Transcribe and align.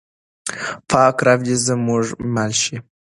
پاک 0.89 1.17
رب 1.25 1.39
دې 1.45 1.55
زموږ 1.65 2.05
مل 2.33 2.51
شي. 2.61 2.75